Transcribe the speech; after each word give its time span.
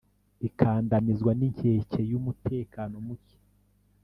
ikandamizwa 0.47 1.31
n'inkeke 1.39 2.01
y'umutekano 2.11 2.93
muke. 3.05 3.37